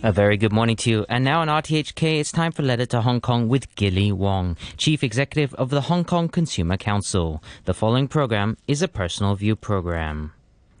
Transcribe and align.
A 0.00 0.12
very 0.12 0.36
good 0.36 0.52
morning 0.52 0.76
to 0.76 0.90
you. 0.90 1.06
And 1.08 1.24
now 1.24 1.40
on 1.40 1.48
RTHK, 1.48 2.20
it's 2.20 2.30
time 2.30 2.52
for 2.52 2.62
Letter 2.62 2.86
to 2.86 3.00
Hong 3.00 3.20
Kong 3.20 3.48
with 3.48 3.74
Gilly 3.74 4.12
Wong, 4.12 4.56
Chief 4.76 5.02
Executive 5.02 5.52
of 5.54 5.70
the 5.70 5.80
Hong 5.80 6.04
Kong 6.04 6.28
Consumer 6.28 6.76
Council. 6.76 7.42
The 7.64 7.74
following 7.74 8.06
program 8.06 8.56
is 8.68 8.80
a 8.80 8.86
personal 8.86 9.34
view 9.34 9.56
program. 9.56 10.32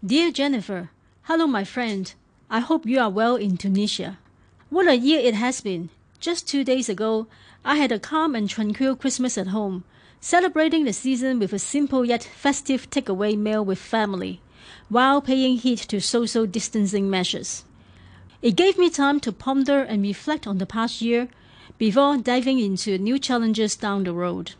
Dear 0.06 0.30
Jennifer, 0.30 0.90
hello, 1.22 1.48
my 1.48 1.64
friend. 1.64 2.14
I 2.48 2.60
hope 2.60 2.86
you 2.86 3.00
are 3.00 3.10
well 3.10 3.34
in 3.34 3.56
Tunisia. 3.56 4.18
What 4.70 4.86
a 4.86 4.96
year 4.96 5.18
it 5.18 5.34
has 5.34 5.62
been. 5.62 5.90
Just 6.20 6.46
two 6.46 6.62
days 6.62 6.88
ago, 6.88 7.26
I 7.64 7.74
had 7.74 7.90
a 7.90 7.98
calm 7.98 8.36
and 8.36 8.48
tranquil 8.48 8.94
Christmas 8.94 9.36
at 9.36 9.48
home, 9.48 9.82
celebrating 10.20 10.84
the 10.84 10.92
season 10.92 11.40
with 11.40 11.52
a 11.52 11.58
simple 11.58 12.04
yet 12.04 12.22
festive 12.22 12.88
takeaway 12.88 13.36
meal 13.36 13.64
with 13.64 13.80
family, 13.80 14.40
while 14.88 15.20
paying 15.20 15.56
heed 15.56 15.78
to 15.78 16.00
social 16.00 16.46
distancing 16.46 17.10
measures. 17.10 17.64
It 18.40 18.54
gave 18.54 18.78
me 18.78 18.88
time 18.88 19.18
to 19.20 19.32
ponder 19.32 19.80
and 19.80 20.00
reflect 20.00 20.46
on 20.46 20.58
the 20.58 20.66
past 20.66 21.02
year 21.02 21.28
before 21.76 22.16
diving 22.18 22.60
into 22.60 22.96
new 22.96 23.18
challenges 23.18 23.74
down 23.74 24.04
the 24.04 24.12
road. 24.12 24.52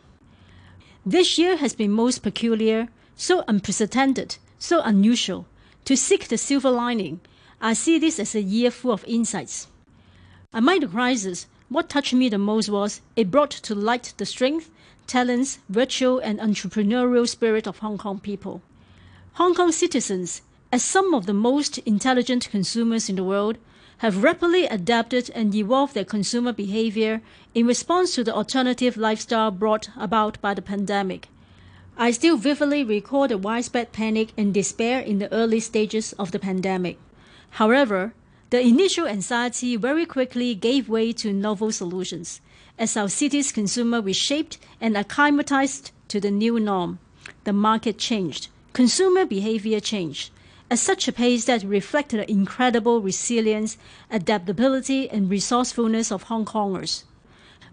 This 1.05 1.37
year 1.37 1.55
has 1.55 1.75
been 1.75 1.91
most 1.91 2.21
peculiar, 2.21 2.89
so 3.15 3.45
unprecedented, 3.47 4.35
so 4.57 4.81
unusual. 4.81 5.45
To 5.85 5.95
seek 5.95 6.27
the 6.27 6.37
silver 6.37 6.69
lining, 6.69 7.21
I 7.61 7.71
see 7.71 7.97
this 7.97 8.19
as 8.19 8.35
a 8.35 8.41
year 8.41 8.69
full 8.69 8.91
of 8.91 9.05
insights. 9.07 9.67
Amid 10.51 10.83
the 10.83 10.87
crisis, 10.87 11.47
what 11.69 11.87
touched 11.87 12.13
me 12.13 12.27
the 12.27 12.37
most 12.37 12.67
was 12.67 12.99
it 13.15 13.31
brought 13.31 13.51
to 13.51 13.73
light 13.73 14.13
the 14.17 14.25
strength, 14.25 14.69
talents, 15.07 15.59
virtue, 15.69 16.19
and 16.19 16.39
entrepreneurial 16.39 17.27
spirit 17.29 17.65
of 17.65 17.77
Hong 17.77 17.97
Kong 17.97 18.19
people. 18.19 18.61
Hong 19.35 19.55
Kong 19.55 19.71
citizens, 19.71 20.41
as 20.69 20.83
some 20.83 21.13
of 21.13 21.27
the 21.27 21.33
most 21.33 21.77
intelligent 21.79 22.49
consumers 22.51 23.07
in 23.09 23.15
the 23.15 23.23
world, 23.23 23.57
have 23.99 24.23
rapidly 24.23 24.65
adapted 24.65 25.29
and 25.35 25.53
evolved 25.53 25.93
their 25.93 26.05
consumer 26.05 26.53
behavior 26.53 27.21
in 27.53 27.67
response 27.67 28.15
to 28.15 28.23
the 28.23 28.33
alternative 28.33 28.95
lifestyle 28.95 29.51
brought 29.51 29.89
about 29.97 30.39
by 30.41 30.53
the 30.53 30.61
pandemic. 30.61 31.27
I 31.97 32.11
still 32.11 32.37
vividly 32.37 32.83
recall 32.85 33.27
the 33.27 33.37
widespread 33.37 33.91
panic 33.91 34.29
and 34.37 34.53
despair 34.53 35.01
in 35.01 35.19
the 35.19 35.31
early 35.33 35.59
stages 35.59 36.13
of 36.13 36.31
the 36.31 36.39
pandemic. 36.39 36.97
However, 37.51 38.13
the 38.51 38.61
initial 38.61 39.05
anxiety 39.05 39.75
very 39.75 40.05
quickly 40.05 40.55
gave 40.55 40.87
way 40.87 41.11
to 41.13 41.33
novel 41.33 41.73
solutions 41.73 42.39
as 42.77 42.95
our 42.95 43.09
city's 43.09 43.51
consumer 43.51 44.01
reshaped 44.01 44.57
and 44.79 44.95
acclimatized 44.95 45.91
to 46.07 46.21
the 46.21 46.31
new 46.31 46.57
norm. 46.57 46.99
The 47.43 47.51
market 47.51 47.97
changed, 47.97 48.47
consumer 48.71 49.25
behavior 49.25 49.81
changed, 49.81 50.31
at 50.71 50.79
such 50.79 51.07
a 51.07 51.11
pace 51.11 51.45
that 51.45 51.63
reflected 51.63 52.19
the 52.19 52.31
incredible 52.31 53.01
resilience, 53.01 53.77
adaptability, 54.11 55.09
and 55.09 55.29
resourcefulness 55.29 56.11
of 56.11 56.23
Hong 56.23 56.45
Kongers. 56.45 57.03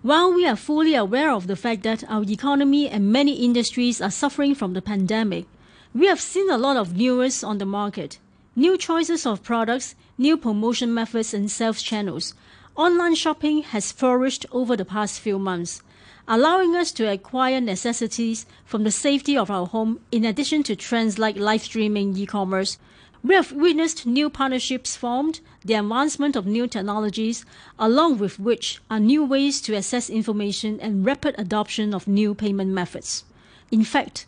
While 0.03 0.33
we 0.33 0.47
are 0.47 0.57
fully 0.57 0.95
aware 0.95 1.31
of 1.31 1.47
the 1.47 1.57
fact 1.57 1.83
that 1.83 2.05
our 2.09 2.23
economy 2.23 2.89
and 2.89 3.13
many 3.13 3.45
industries 3.45 4.01
are 4.01 4.11
suffering 4.11 4.55
from 4.55 4.73
the 4.73 4.81
pandemic, 4.81 5.47
we 5.95 6.07
have 6.07 6.21
seen 6.21 6.51
a 6.51 6.59
lot 6.59 6.77
of 6.77 6.97
newness 6.97 7.43
on 7.43 7.59
the 7.59 7.67
market, 7.67 8.19
new 8.55 8.79
choices 8.79 9.27
of 9.27 9.43
products, 9.43 9.95
new 10.17 10.37
promotion 10.37 10.93
methods, 10.95 11.35
and 11.35 11.51
sales 11.51 11.83
channels. 11.83 12.35
Online 12.77 13.15
shopping 13.15 13.63
has 13.63 13.93
flourished 13.93 14.47
over 14.53 14.77
the 14.77 14.85
past 14.85 15.21
few 15.21 15.39
months, 15.39 15.83
allowing 16.29 16.75
us 16.77 16.93
to 16.93 17.11
acquire 17.11 17.61
necessities 17.61 18.47
from 18.65 18.85
the 18.85 18.91
safety 18.91 19.37
of 19.37 19.51
our 19.51 19.67
home 19.67 20.01
in 20.11 20.25
addition 20.25 20.63
to 20.63 20.77
trends 20.77 21.19
like 21.19 21.37
live 21.37 21.63
streaming 21.63 22.17
e-commerce. 22.17 22.79
We 23.27 23.35
have 23.35 23.51
witnessed 23.51 24.07
new 24.07 24.31
partnerships 24.31 24.95
formed, 24.95 25.41
the 25.65 25.75
advancement 25.75 26.37
of 26.37 26.47
new 26.47 26.69
technologies, 26.69 27.45
along 27.77 28.19
with 28.19 28.39
which 28.39 28.81
are 28.89 29.01
new 29.01 29.25
ways 29.25 29.61
to 29.63 29.77
access 29.77 30.09
information 30.09 30.79
and 30.79 31.05
rapid 31.05 31.35
adoption 31.37 31.93
of 31.93 32.07
new 32.07 32.37
payment 32.37 32.71
methods. 32.71 33.25
In 33.73 33.83
fact, 33.83 34.27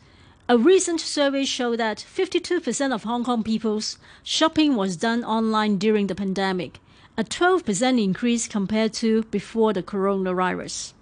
a 0.49 0.59
recent 0.59 1.01
survey 1.01 1.45
showed 1.45 1.79
that 1.79 2.05
52% 2.13 2.93
of 2.93 3.05
Hong 3.05 3.23
Kong 3.23 3.45
people's 3.45 3.99
shopping 4.25 4.75
was 4.75 4.97
done 4.97 5.23
online 5.23 5.79
during 5.79 6.09
the 6.09 6.17
pandemic, 6.17 6.81
a 7.17 7.23
12% 7.23 8.03
increase 8.03 8.49
compared 8.49 8.95
to 8.95 9.23
before 9.31 9.73
the 9.73 9.83
coronavirus. 9.85 10.93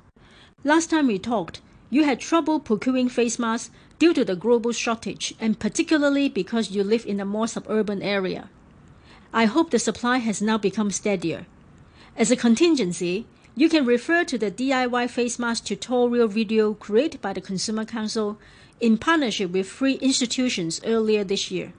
Last 0.65 0.91
time 0.91 1.06
we 1.06 1.19
talked, 1.19 1.62
you 1.88 2.04
had 2.04 2.21
trouble 2.21 2.60
procuring 2.60 3.09
face 3.09 3.38
masks 3.38 3.71
due 3.99 4.12
to 4.12 4.25
the 4.25 4.37
global 4.37 4.73
shortage 4.73 5.34
and 5.41 5.59
particularly 5.59 6.29
because 6.29 6.71
you 6.71 6.84
live 6.84 7.07
in 7.07 7.21
a 7.21 7.25
more 7.25 7.49
suburban 7.49 8.03
area. 8.03 8.49
I 9.33 9.45
hope 9.45 9.71
the 9.71 9.79
supply 9.79 10.19
has 10.19 10.41
now 10.41 10.59
become 10.59 10.91
steadier. 10.91 11.47
As 12.17 12.31
a 12.31 12.37
contingency, 12.37 13.27
you 13.55 13.69
can 13.69 13.87
refer 13.87 14.25
to 14.25 14.39
the 14.39 14.51
DIY 14.51 15.09
face 15.11 15.39
mask 15.39 15.65
tutorial 15.65 16.29
video 16.29 16.75
created 16.75 17.23
by 17.23 17.33
the 17.33 17.41
Consumer 17.41 17.84
Council 17.84 18.39
in 18.81 18.99
partnership 18.99 19.51
with 19.51 19.71
three 19.71 19.95
institutions 19.95 20.81
earlier 20.84 21.25
this 21.25 21.51
year. 21.51 21.73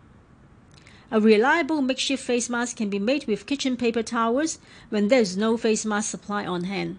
A 1.10 1.22
reliable 1.22 1.82
makeshift 1.82 2.24
face 2.24 2.50
mask 2.50 2.78
can 2.78 2.90
be 2.90 3.00
made 3.00 3.26
with 3.28 3.46
kitchen 3.46 3.78
paper 3.78 4.04
towels 4.04 4.60
when 4.90 5.08
there 5.08 5.22
is 5.22 5.38
no 5.38 5.56
face 5.56 5.86
mask 5.86 6.10
supply 6.12 6.46
on 6.46 6.66
hand. 6.66 6.98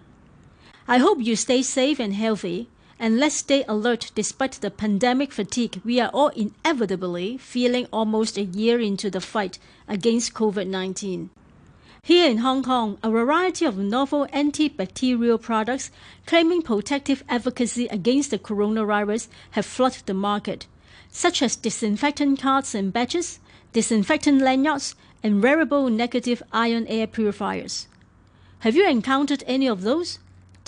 I 0.87 0.97
hope 0.97 1.19
you 1.21 1.35
stay 1.35 1.61
safe 1.61 1.99
and 1.99 2.13
healthy, 2.13 2.69
and 2.99 3.17
let's 3.17 3.35
stay 3.35 3.63
alert 3.67 4.11
despite 4.13 4.51
the 4.53 4.69
pandemic 4.69 5.31
fatigue 5.31 5.81
we 5.85 5.99
are 6.01 6.09
all 6.13 6.27
inevitably 6.29 7.37
feeling 7.37 7.87
almost 7.93 8.37
a 8.37 8.43
year 8.43 8.79
into 8.79 9.09
the 9.09 9.21
fight 9.21 9.57
against 9.87 10.33
COVID 10.33 10.67
19. 10.67 11.29
Here 12.03 12.29
in 12.29 12.39
Hong 12.39 12.63
Kong, 12.63 12.97
a 13.03 13.09
variety 13.09 13.65
of 13.65 13.77
novel 13.77 14.27
antibacterial 14.33 15.41
products 15.41 15.91
claiming 16.25 16.61
protective 16.61 17.23
efficacy 17.29 17.87
against 17.87 18.31
the 18.31 18.39
coronavirus 18.39 19.27
have 19.51 19.65
flooded 19.65 20.05
the 20.05 20.13
market, 20.13 20.65
such 21.09 21.41
as 21.41 21.55
disinfectant 21.55 22.39
cards 22.39 22.73
and 22.73 22.91
badges, 22.91 23.39
disinfectant 23.73 24.41
lanyards, 24.41 24.95
and 25.23 25.43
wearable 25.43 25.89
negative 25.89 26.41
ion 26.51 26.87
air 26.87 27.05
purifiers. 27.05 27.87
Have 28.59 28.75
you 28.75 28.87
encountered 28.87 29.43
any 29.45 29.67
of 29.67 29.83
those? 29.83 30.19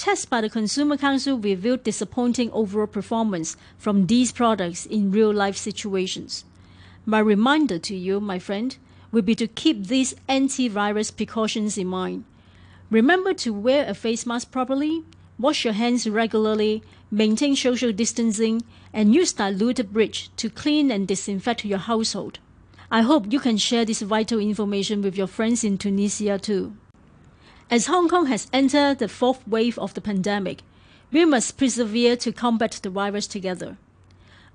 Tests 0.01 0.25
by 0.25 0.41
the 0.41 0.49
Consumer 0.49 0.97
Council 0.97 1.37
revealed 1.37 1.83
disappointing 1.83 2.49
overall 2.53 2.87
performance 2.87 3.55
from 3.77 4.07
these 4.07 4.31
products 4.31 4.87
in 4.87 5.11
real 5.11 5.31
life 5.31 5.55
situations. 5.55 6.43
My 7.05 7.19
reminder 7.19 7.77
to 7.77 7.95
you, 7.95 8.19
my 8.19 8.39
friend, 8.39 8.75
will 9.11 9.21
be 9.21 9.35
to 9.35 9.45
keep 9.45 9.85
these 9.85 10.15
antivirus 10.27 11.15
precautions 11.15 11.77
in 11.77 11.85
mind. 11.85 12.23
Remember 12.89 13.35
to 13.35 13.53
wear 13.53 13.87
a 13.87 13.93
face 13.93 14.25
mask 14.25 14.49
properly, 14.49 15.03
wash 15.37 15.65
your 15.65 15.73
hands 15.75 16.09
regularly, 16.09 16.81
maintain 17.11 17.55
social 17.55 17.91
distancing, 17.91 18.63
and 18.91 19.13
use 19.13 19.33
diluted 19.33 19.93
bleach 19.93 20.35
to 20.37 20.49
clean 20.49 20.89
and 20.89 21.07
disinfect 21.07 21.63
your 21.63 21.77
household. 21.77 22.39
I 22.89 23.03
hope 23.03 23.31
you 23.31 23.39
can 23.39 23.57
share 23.57 23.85
this 23.85 24.01
vital 24.01 24.39
information 24.39 25.03
with 25.03 25.15
your 25.15 25.27
friends 25.27 25.63
in 25.63 25.77
Tunisia 25.77 26.39
too. 26.39 26.73
As 27.71 27.85
Hong 27.85 28.09
Kong 28.09 28.25
has 28.25 28.49
entered 28.51 28.99
the 28.99 29.07
fourth 29.07 29.47
wave 29.47 29.79
of 29.79 29.93
the 29.93 30.01
pandemic, 30.01 30.61
we 31.09 31.23
must 31.23 31.57
persevere 31.57 32.17
to 32.17 32.33
combat 32.33 32.77
the 32.83 32.89
virus 32.89 33.27
together. 33.27 33.77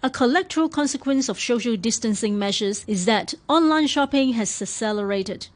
A 0.03 0.10
collateral 0.10 0.69
consequence 0.69 1.31
of 1.31 1.41
social 1.41 1.78
distancing 1.78 2.38
measures 2.38 2.84
is 2.87 3.06
that 3.06 3.32
online 3.49 3.87
shopping 3.87 4.34
has 4.34 4.60
accelerated. 4.60 5.49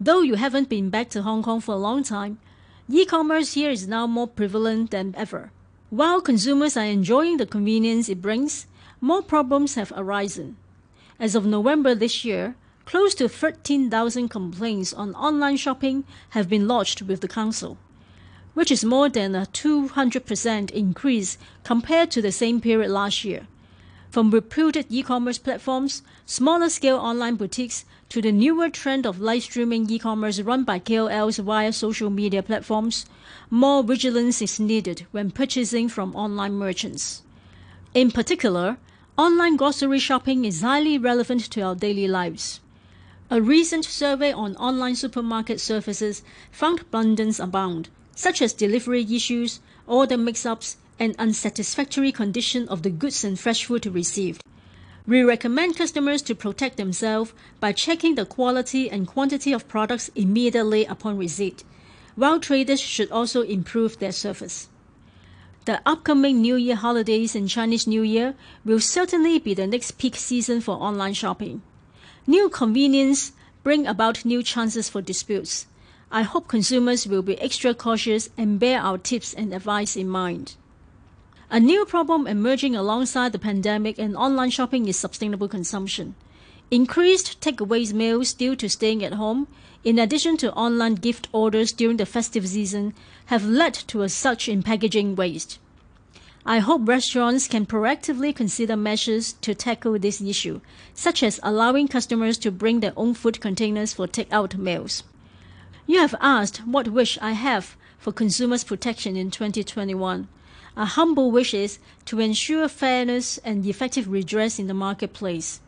Though 0.00 0.22
you 0.22 0.34
haven't 0.34 0.68
been 0.68 0.90
back 0.90 1.10
to 1.10 1.22
Hong 1.22 1.44
Kong 1.44 1.60
for 1.60 1.76
a 1.76 1.78
long 1.78 2.02
time, 2.02 2.40
e 2.88 3.04
commerce 3.04 3.52
here 3.52 3.70
is 3.70 3.86
now 3.86 4.08
more 4.08 4.26
prevalent 4.26 4.90
than 4.90 5.14
ever. 5.16 5.52
While 5.90 6.20
consumers 6.20 6.76
are 6.76 6.84
enjoying 6.86 7.36
the 7.36 7.46
convenience 7.46 8.08
it 8.08 8.20
brings, 8.20 8.66
more 9.00 9.22
problems 9.22 9.76
have 9.76 9.92
arisen. 9.96 10.56
As 11.20 11.36
of 11.36 11.46
November 11.46 11.94
this 11.94 12.24
year, 12.24 12.56
Close 12.90 13.14
to 13.14 13.28
13,000 13.28 14.28
complaints 14.28 14.92
on 14.92 15.14
online 15.14 15.56
shopping 15.56 16.02
have 16.30 16.48
been 16.48 16.66
lodged 16.66 17.02
with 17.02 17.20
the 17.20 17.28
Council, 17.28 17.78
which 18.54 18.72
is 18.72 18.84
more 18.84 19.08
than 19.08 19.36
a 19.36 19.46
200% 19.46 20.72
increase 20.72 21.38
compared 21.62 22.10
to 22.10 22.20
the 22.20 22.32
same 22.32 22.60
period 22.60 22.90
last 22.90 23.24
year. 23.24 23.46
From 24.10 24.32
reputed 24.32 24.86
e 24.88 25.04
commerce 25.04 25.38
platforms, 25.38 26.02
smaller 26.26 26.68
scale 26.68 26.96
online 26.96 27.36
boutiques, 27.36 27.84
to 28.08 28.20
the 28.20 28.32
newer 28.32 28.68
trend 28.68 29.06
of 29.06 29.20
live 29.20 29.44
streaming 29.44 29.88
e 29.88 30.00
commerce 30.00 30.40
run 30.40 30.64
by 30.64 30.80
KOLs 30.80 31.38
via 31.38 31.72
social 31.72 32.10
media 32.10 32.42
platforms, 32.42 33.06
more 33.50 33.84
vigilance 33.84 34.42
is 34.42 34.58
needed 34.58 35.06
when 35.12 35.30
purchasing 35.30 35.88
from 35.88 36.16
online 36.16 36.54
merchants. 36.54 37.22
In 37.94 38.10
particular, 38.10 38.78
online 39.16 39.54
grocery 39.54 40.00
shopping 40.00 40.44
is 40.44 40.62
highly 40.62 40.98
relevant 40.98 41.42
to 41.52 41.60
our 41.60 41.76
daily 41.76 42.08
lives. 42.08 42.58
A 43.32 43.40
recent 43.40 43.84
survey 43.84 44.32
on 44.32 44.56
online 44.56 44.96
supermarket 44.96 45.60
services 45.60 46.24
found 46.50 46.80
abundance 46.80 47.38
abound, 47.38 47.88
such 48.16 48.42
as 48.42 48.52
delivery 48.52 49.06
issues, 49.08 49.60
order 49.86 50.18
mix-ups, 50.18 50.78
and 50.98 51.14
unsatisfactory 51.16 52.10
condition 52.10 52.68
of 52.68 52.82
the 52.82 52.90
goods 52.90 53.22
and 53.22 53.38
fresh 53.38 53.66
food 53.66 53.86
received. 53.86 54.42
We 55.06 55.22
recommend 55.22 55.76
customers 55.76 56.22
to 56.22 56.34
protect 56.34 56.76
themselves 56.76 57.32
by 57.60 57.70
checking 57.70 58.16
the 58.16 58.26
quality 58.26 58.90
and 58.90 59.06
quantity 59.06 59.52
of 59.52 59.68
products 59.68 60.10
immediately 60.16 60.84
upon 60.84 61.16
receipt, 61.16 61.62
while 62.16 62.40
traders 62.40 62.80
should 62.80 63.12
also 63.12 63.42
improve 63.42 64.00
their 64.00 64.10
service. 64.10 64.68
The 65.66 65.80
upcoming 65.86 66.40
New 66.40 66.56
Year 66.56 66.74
holidays 66.74 67.36
and 67.36 67.48
Chinese 67.48 67.86
New 67.86 68.02
Year 68.02 68.34
will 68.64 68.80
certainly 68.80 69.38
be 69.38 69.54
the 69.54 69.68
next 69.68 69.98
peak 69.98 70.16
season 70.16 70.60
for 70.60 70.74
online 70.74 71.14
shopping. 71.14 71.62
New 72.26 72.50
convenience 72.50 73.32
bring 73.62 73.86
about 73.86 74.26
new 74.26 74.42
chances 74.42 74.90
for 74.90 75.00
disputes. 75.00 75.66
I 76.10 76.22
hope 76.22 76.48
consumers 76.48 77.06
will 77.06 77.22
be 77.22 77.40
extra 77.40 77.72
cautious 77.72 78.28
and 78.36 78.60
bear 78.60 78.80
our 78.80 78.98
tips 78.98 79.32
and 79.32 79.54
advice 79.54 79.96
in 79.96 80.06
mind. 80.08 80.54
A 81.48 81.58
new 81.58 81.86
problem 81.86 82.26
emerging 82.26 82.76
alongside 82.76 83.32
the 83.32 83.38
pandemic 83.38 83.98
and 83.98 84.14
online 84.16 84.50
shopping 84.50 84.86
is 84.86 84.98
sustainable 84.98 85.48
consumption. 85.48 86.14
Increased 86.70 87.40
takeaways 87.40 87.94
meals 87.94 88.34
due 88.34 88.54
to 88.54 88.68
staying 88.68 89.02
at 89.02 89.14
home, 89.14 89.48
in 89.82 89.98
addition 89.98 90.36
to 90.36 90.52
online 90.52 90.96
gift 90.96 91.26
orders 91.32 91.72
during 91.72 91.96
the 91.96 92.06
festive 92.06 92.46
season, 92.46 92.92
have 93.26 93.46
led 93.46 93.72
to 93.88 94.02
a 94.02 94.10
surge 94.10 94.46
in 94.46 94.62
packaging 94.62 95.16
waste. 95.16 95.58
I 96.50 96.58
hope 96.58 96.88
restaurants 96.88 97.46
can 97.46 97.64
proactively 97.64 98.34
consider 98.34 98.76
measures 98.76 99.34
to 99.34 99.54
tackle 99.54 99.96
this 100.00 100.20
issue, 100.20 100.60
such 100.92 101.22
as 101.22 101.38
allowing 101.44 101.86
customers 101.86 102.38
to 102.38 102.50
bring 102.50 102.80
their 102.80 102.92
own 102.96 103.14
food 103.14 103.40
containers 103.40 103.92
for 103.92 104.08
takeout 104.08 104.56
meals. 104.56 105.04
You 105.86 106.00
have 106.00 106.16
asked 106.20 106.66
what 106.66 106.88
wish 106.88 107.16
I 107.22 107.34
have 107.34 107.76
for 107.98 108.12
consumers' 108.12 108.64
protection 108.64 109.16
in 109.16 109.30
2021. 109.30 110.26
A 110.76 110.86
humble 110.86 111.30
wish 111.30 111.54
is 111.54 111.78
to 112.06 112.18
ensure 112.18 112.66
fairness 112.66 113.38
and 113.44 113.64
effective 113.64 114.08
redress 114.08 114.58
in 114.58 114.66
the 114.66 114.74
marketplace. 114.74 115.60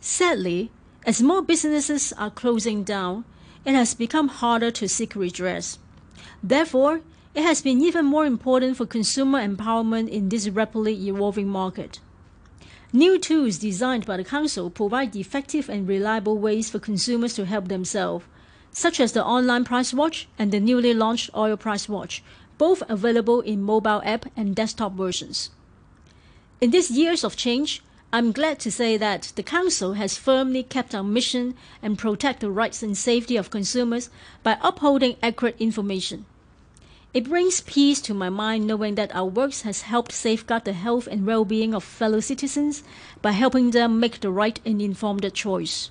Sadly, 0.00 0.72
as 1.06 1.22
more 1.22 1.40
businesses 1.40 2.12
are 2.14 2.30
closing 2.32 2.82
down, 2.82 3.24
it 3.64 3.74
has 3.74 3.94
become 3.94 4.26
harder 4.26 4.72
to 4.72 4.88
seek 4.88 5.14
redress. 5.14 5.78
Therefore, 6.42 7.02
it 7.36 7.42
has 7.42 7.60
been 7.60 7.82
even 7.82 8.06
more 8.06 8.24
important 8.24 8.78
for 8.78 8.86
consumer 8.86 9.46
empowerment 9.46 10.08
in 10.08 10.30
this 10.30 10.48
rapidly 10.48 11.06
evolving 11.06 11.46
market. 11.46 12.00
New 12.94 13.18
tools 13.18 13.58
designed 13.58 14.06
by 14.06 14.16
the 14.16 14.24
Council 14.24 14.70
provide 14.70 15.14
effective 15.14 15.68
and 15.68 15.86
reliable 15.86 16.38
ways 16.38 16.70
for 16.70 16.78
consumers 16.78 17.34
to 17.34 17.44
help 17.44 17.68
themselves, 17.68 18.24
such 18.72 18.98
as 18.98 19.12
the 19.12 19.22
online 19.22 19.64
price 19.64 19.92
watch 19.92 20.26
and 20.38 20.50
the 20.50 20.58
newly 20.58 20.94
launched 20.94 21.28
oil 21.36 21.58
price 21.58 21.90
watch, 21.90 22.22
both 22.56 22.82
available 22.88 23.42
in 23.42 23.62
mobile 23.62 24.00
app 24.06 24.24
and 24.34 24.56
desktop 24.56 24.94
versions. 24.94 25.50
In 26.62 26.70
these 26.70 26.90
years 26.90 27.22
of 27.22 27.36
change, 27.36 27.82
I'm 28.14 28.32
glad 28.32 28.58
to 28.60 28.72
say 28.72 28.96
that 28.96 29.34
the 29.36 29.42
Council 29.42 29.92
has 29.92 30.16
firmly 30.16 30.62
kept 30.62 30.94
our 30.94 31.04
mission 31.04 31.54
and 31.82 31.98
protect 31.98 32.40
the 32.40 32.50
rights 32.50 32.82
and 32.82 32.96
safety 32.96 33.36
of 33.36 33.50
consumers 33.50 34.08
by 34.42 34.56
upholding 34.62 35.16
accurate 35.22 35.56
information. 35.60 36.24
It 37.14 37.28
brings 37.28 37.60
peace 37.60 38.00
to 38.02 38.14
my 38.14 38.28
mind 38.28 38.66
knowing 38.66 38.94
that 38.96 39.14
our 39.14 39.24
work 39.24 39.54
has 39.60 39.82
helped 39.82 40.12
safeguard 40.12 40.64
the 40.64 40.72
health 40.72 41.06
and 41.06 41.26
well-being 41.26 41.74
of 41.74 41.82
fellow 41.82 42.20
citizens 42.20 42.82
by 43.22 43.32
helping 43.32 43.70
them 43.70 43.98
make 43.98 44.20
the 44.20 44.30
right 44.30 44.60
and 44.66 44.82
informed 44.82 45.32
choice. 45.32 45.90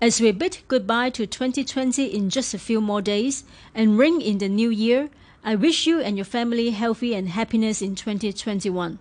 As 0.00 0.20
we 0.20 0.32
bid 0.32 0.58
goodbye 0.68 1.10
to 1.10 1.26
2020 1.26 2.04
in 2.04 2.30
just 2.30 2.54
a 2.54 2.58
few 2.58 2.80
more 2.80 3.02
days 3.02 3.44
and 3.74 3.98
ring 3.98 4.20
in 4.20 4.38
the 4.38 4.48
new 4.48 4.70
year, 4.70 5.10
I 5.44 5.54
wish 5.54 5.86
you 5.86 6.00
and 6.00 6.16
your 6.16 6.24
family 6.24 6.70
healthy 6.70 7.14
and 7.14 7.28
happiness 7.28 7.80
in 7.82 7.94
2021. 7.94 8.98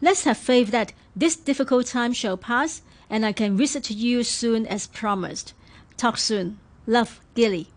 Let's 0.00 0.24
have 0.24 0.38
faith 0.38 0.70
that 0.70 0.92
this 1.16 1.36
difficult 1.36 1.86
time 1.86 2.12
shall 2.12 2.36
pass 2.36 2.82
and 3.10 3.26
I 3.26 3.32
can 3.32 3.56
visit 3.56 3.90
you 3.90 4.22
soon 4.22 4.66
as 4.66 4.86
promised. 4.86 5.54
Talk 5.96 6.18
soon. 6.18 6.58
Love, 6.86 7.20
Gilly. 7.34 7.68